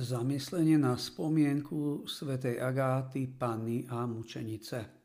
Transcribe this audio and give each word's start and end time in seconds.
Zamyslenie 0.00 0.80
na 0.80 0.96
spomienku 0.96 2.08
svätej 2.08 2.56
Agáty, 2.56 3.28
Panny 3.28 3.84
a 3.84 4.08
mučenice. 4.08 4.96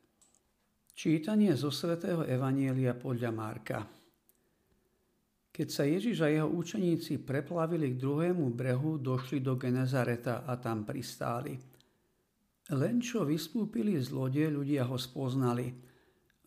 Čítanie 0.96 1.52
zo 1.60 1.68
svätého 1.68 2.24
Evanielia 2.24 2.96
podľa 2.96 3.32
Marka. 3.36 3.84
Keď 5.52 5.68
sa 5.68 5.84
Ježiš 5.84 6.24
a 6.24 6.32
jeho 6.32 6.48
učeníci 6.48 7.28
preplavili 7.28 7.92
k 7.92 8.00
druhému 8.00 8.56
brehu, 8.56 8.96
došli 8.96 9.44
do 9.44 9.60
Genezareta 9.60 10.48
a 10.48 10.56
tam 10.56 10.88
pristáli. 10.88 11.60
Len 12.72 12.96
čo 13.04 13.28
vystúpili 13.28 14.00
z 14.00 14.16
lode, 14.16 14.48
ľudia 14.48 14.88
ho 14.88 14.96
spoznali. 14.96 15.76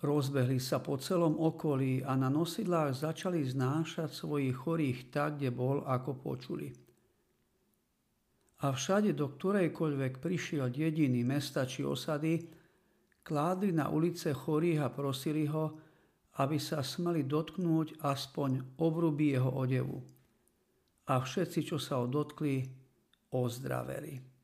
Rozbehli 0.00 0.56
sa 0.56 0.80
po 0.80 0.96
celom 0.96 1.36
okolí 1.36 2.00
a 2.00 2.16
na 2.16 2.32
nosidlách 2.32 2.96
začali 2.96 3.44
znášať 3.44 4.08
svojich 4.08 4.56
chorých 4.56 5.12
tak, 5.12 5.36
kde 5.36 5.52
bol, 5.52 5.84
ako 5.84 6.16
počuli– 6.16 6.72
a 8.58 8.74
všade, 8.74 9.14
do 9.14 9.30
ktorejkoľvek 9.30 10.18
prišiel 10.18 10.66
dediny, 10.66 11.22
mesta 11.22 11.62
či 11.62 11.86
osady, 11.86 12.42
kládli 13.22 13.70
na 13.70 13.86
ulice 13.92 14.34
chorých 14.34 14.82
a 14.82 14.88
prosili 14.90 15.46
ho, 15.46 15.78
aby 16.42 16.58
sa 16.58 16.82
smeli 16.82 17.26
dotknúť 17.26 18.02
aspoň 18.02 18.78
obruby 18.82 19.34
jeho 19.34 19.50
odevu. 19.52 19.98
A 21.06 21.22
všetci, 21.22 21.60
čo 21.70 21.78
sa 21.78 22.02
ho 22.02 22.06
dotkli, 22.10 22.66
ozdraveli. 23.30 24.38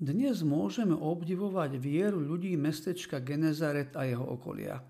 Dnes 0.00 0.40
môžeme 0.40 0.96
obdivovať 0.96 1.76
vieru 1.76 2.24
ľudí 2.24 2.56
mestečka 2.56 3.20
Genezaret 3.20 3.92
a 3.92 4.08
jeho 4.08 4.24
okolia. 4.24 4.80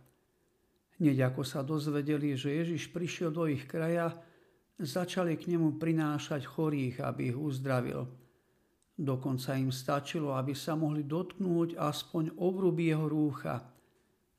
Hneď 1.02 1.34
ako 1.34 1.42
sa 1.42 1.66
dozvedeli, 1.66 2.38
že 2.38 2.54
Ježiš 2.62 2.94
prišiel 2.94 3.34
do 3.34 3.50
ich 3.50 3.66
kraja, 3.66 4.14
Začali 4.80 5.36
k 5.36 5.52
nemu 5.52 5.76
prinášať 5.76 6.48
chorých, 6.48 7.04
aby 7.04 7.28
ich 7.28 7.36
uzdravil. 7.36 8.08
Dokonca 8.96 9.52
im 9.60 9.68
stačilo, 9.68 10.32
aby 10.32 10.56
sa 10.56 10.72
mohli 10.72 11.04
dotknúť 11.04 11.76
aspoň 11.76 12.40
obruby 12.40 12.88
jeho 12.88 13.04
rúcha. 13.04 13.60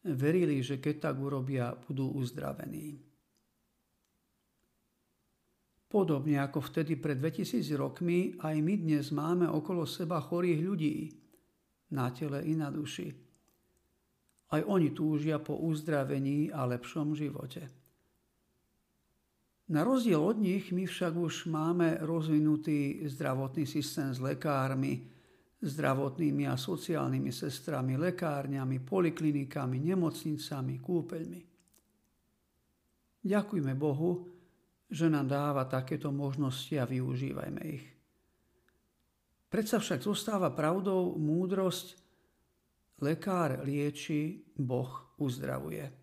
Verili, 0.01 0.65
že 0.65 0.81
keď 0.81 1.09
tak 1.09 1.15
urobia, 1.21 1.77
budú 1.77 2.09
uzdravení. 2.17 2.97
Podobne 5.85 6.41
ako 6.41 6.57
vtedy 6.57 6.97
pred 6.97 7.21
2000 7.21 7.61
rokmi, 7.77 8.33
aj 8.41 8.55
my 8.57 8.75
dnes 8.81 9.13
máme 9.13 9.45
okolo 9.45 9.85
seba 9.85 10.17
chorých 10.17 10.61
ľudí, 10.63 10.97
na 11.91 12.09
tele 12.09 12.41
i 12.47 12.55
na 12.55 12.71
duši. 12.71 13.11
Aj 14.51 14.61
oni 14.63 14.89
túžia 14.95 15.37
po 15.37 15.59
uzdravení 15.59 16.49
a 16.49 16.65
lepšom 16.65 17.13
živote. 17.13 17.80
Na 19.71 19.87
rozdiel 19.87 20.19
od 20.19 20.35
nich 20.35 20.75
my 20.75 20.83
však 20.83 21.15
už 21.15 21.47
máme 21.47 22.03
rozvinutý 22.03 23.07
zdravotný 23.07 23.63
systém 23.63 24.11
s 24.11 24.19
lekármi, 24.19 25.07
zdravotnými 25.63 26.43
a 26.43 26.59
sociálnymi 26.59 27.31
sestrami, 27.31 27.95
lekárňami, 27.95 28.83
poliklinikami, 28.83 29.79
nemocnicami, 29.79 30.75
kúpeľmi. 30.75 31.41
Ďakujme 33.23 33.71
Bohu, 33.79 34.27
že 34.91 35.07
nám 35.07 35.31
dáva 35.31 35.63
takéto 35.63 36.11
možnosti 36.11 36.75
a 36.75 36.83
využívajme 36.83 37.61
ich. 37.63 37.85
Predsa 39.47 39.79
však 39.79 40.03
zostáva 40.03 40.51
pravdou 40.51 41.15
múdrosť, 41.15 41.95
lekár 42.99 43.63
lieči, 43.63 44.51
Boh 44.59 45.15
uzdravuje. 45.15 46.00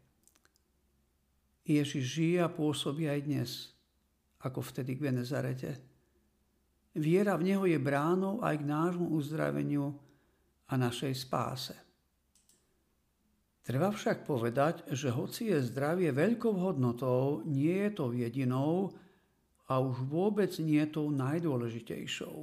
Ježiš 1.68 2.04
žije 2.16 2.38
a 2.40 2.48
pôsobí 2.48 3.04
aj 3.04 3.20
dnes, 3.28 3.50
ako 4.40 4.64
vtedy 4.64 4.96
v 4.96 5.12
Genezarete. 5.12 5.76
Viera 6.96 7.36
v 7.36 7.52
Neho 7.52 7.68
je 7.68 7.76
bránou 7.76 8.40
aj 8.40 8.64
k 8.64 8.64
nášmu 8.64 9.12
uzdraveniu 9.12 9.92
a 10.68 10.74
našej 10.80 11.12
spáse. 11.12 11.76
Treba 13.68 13.92
však 13.92 14.24
povedať, 14.24 14.88
že 14.96 15.12
hoci 15.12 15.52
je 15.52 15.60
zdravie 15.60 16.08
veľkou 16.08 16.56
hodnotou, 16.56 17.44
nie 17.44 17.84
je 17.84 17.90
to 17.92 18.16
jedinou 18.16 18.96
a 19.68 19.76
už 19.76 20.08
vôbec 20.08 20.48
nie 20.64 20.80
je 20.88 20.96
to 20.96 21.12
najdôležitejšou. 21.12 22.36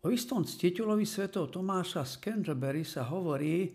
O 0.00 0.08
istom 0.08 0.48
ctiteľovi 0.48 1.04
svetov 1.04 1.52
Tomáša 1.52 2.08
z 2.08 2.14
Canterbury 2.24 2.88
sa 2.88 3.04
hovorí, 3.04 3.68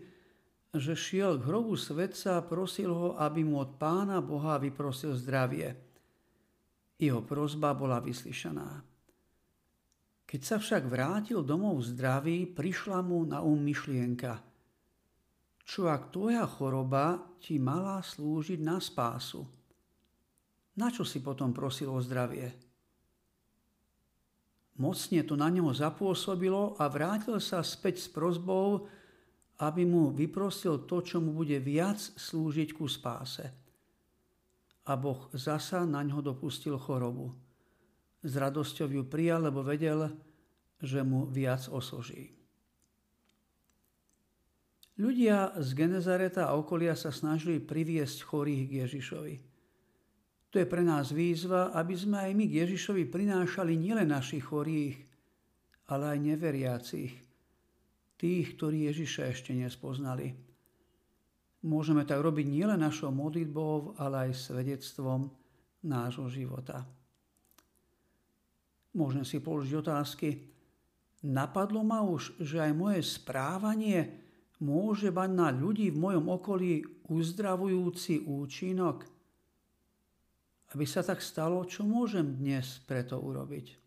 že 0.78 0.96
šiel 0.96 1.40
k 1.40 1.46
hrobu 1.48 1.74
svetca 1.74 2.40
a 2.40 2.46
prosil 2.46 2.92
ho, 2.92 3.08
aby 3.16 3.42
mu 3.42 3.60
od 3.60 3.76
pána 3.76 4.20
Boha 4.20 4.60
vyprosil 4.60 5.16
zdravie. 5.16 5.74
Jeho 6.96 7.20
prozba 7.20 7.76
bola 7.76 8.00
vyslyšaná. 8.00 8.84
Keď 10.26 10.40
sa 10.42 10.56
však 10.58 10.90
vrátil 10.90 11.44
domov 11.46 11.78
zdravý, 11.86 12.50
prišla 12.50 12.98
mu 13.04 13.22
na 13.22 13.44
um 13.44 13.54
myšlienka. 13.54 14.42
Čo 15.66 15.90
ak 15.90 16.14
tvoja 16.14 16.46
choroba 16.46 17.36
ti 17.42 17.58
mala 17.58 18.02
slúžiť 18.02 18.58
na 18.62 18.78
spásu? 18.78 19.42
Na 20.76 20.90
čo 20.90 21.06
si 21.06 21.22
potom 21.22 21.54
prosil 21.54 21.90
o 21.90 21.98
zdravie? 22.02 22.52
Mocne 24.76 25.24
to 25.24 25.40
na 25.40 25.48
neho 25.48 25.72
zapôsobilo 25.72 26.76
a 26.76 26.84
vrátil 26.92 27.40
sa 27.40 27.64
späť 27.64 28.04
s 28.04 28.08
prozbou, 28.12 28.84
aby 29.56 29.88
mu 29.88 30.12
vyprosil 30.12 30.84
to, 30.84 31.00
čo 31.00 31.16
mu 31.20 31.32
bude 31.32 31.56
viac 31.60 31.96
slúžiť 31.96 32.76
ku 32.76 32.84
spáse. 32.84 33.48
A 34.86 34.92
Boh 34.94 35.32
zasa 35.32 35.82
na 35.88 36.04
ňo 36.04 36.20
dopustil 36.20 36.76
chorobu. 36.76 37.32
S 38.20 38.32
radosťou 38.36 38.88
ju 38.92 39.02
prijal, 39.08 39.48
lebo 39.48 39.64
vedel, 39.64 40.12
že 40.78 41.00
mu 41.00 41.24
viac 41.26 41.66
osoží. 41.72 42.36
Ľudia 44.96 45.60
z 45.60 45.68
Genezareta 45.76 46.48
a 46.48 46.56
okolia 46.56 46.96
sa 46.96 47.12
snažili 47.12 47.60
priviesť 47.60 48.24
chorých 48.24 48.62
k 48.64 48.72
Ježišovi. 48.84 49.34
To 50.52 50.56
je 50.56 50.72
pre 50.72 50.80
nás 50.80 51.12
výzva, 51.12 51.68
aby 51.76 51.92
sme 51.92 52.16
aj 52.16 52.32
my 52.32 52.44
k 52.48 52.64
Ježišovi 52.64 53.04
prinášali 53.12 53.76
nielen 53.76 54.08
našich 54.08 54.48
chorých, 54.48 54.96
ale 55.92 56.16
aj 56.16 56.18
neveriacich, 56.32 57.12
tých, 58.16 58.56
ktorí 58.56 58.88
Ježiša 58.88 59.32
ešte 59.32 59.52
nespoznali. 59.52 60.32
Môžeme 61.66 62.04
tak 62.04 62.20
robiť 62.20 62.46
nielen 62.46 62.80
našou 62.80 63.10
modlitbou, 63.12 63.96
ale 63.96 64.30
aj 64.30 64.52
svedectvom 64.52 65.28
nášho 65.84 66.28
života. 66.30 66.84
Môžem 68.96 69.28
si 69.28 69.42
položiť 69.42 69.74
otázky. 69.76 70.28
Napadlo 71.26 71.84
ma 71.84 72.00
už, 72.00 72.40
že 72.40 72.62
aj 72.62 72.72
moje 72.72 73.00
správanie 73.04 74.24
môže 74.62 75.12
mať 75.12 75.30
na 75.36 75.48
ľudí 75.52 75.92
v 75.92 76.00
mojom 76.00 76.26
okolí 76.32 76.72
uzdravujúci 77.08 78.24
účinok? 78.24 79.04
Aby 80.72 80.84
sa 80.88 81.04
tak 81.04 81.20
stalo, 81.20 81.62
čo 81.68 81.84
môžem 81.84 82.40
dnes 82.40 82.80
preto 82.88 83.20
urobiť? 83.20 83.85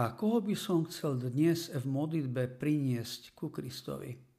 A 0.00 0.16
koho 0.16 0.40
by 0.40 0.56
som 0.56 0.88
chcel 0.88 1.20
dnes 1.20 1.68
v 1.68 1.84
modlitbe 1.84 2.56
priniesť 2.56 3.36
ku 3.36 3.52
Kristovi? 3.52 4.29